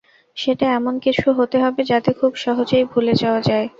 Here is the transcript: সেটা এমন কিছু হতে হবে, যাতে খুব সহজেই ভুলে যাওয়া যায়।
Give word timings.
সেটা 0.37 0.65
এমন 0.73 0.93
কিছু 1.05 1.27
হতে 1.37 1.57
হবে, 1.63 1.81
যাতে 1.91 2.09
খুব 2.19 2.31
সহজেই 2.43 2.85
ভুলে 2.91 3.13
যাওয়া 3.21 3.41
যায়। 3.49 3.67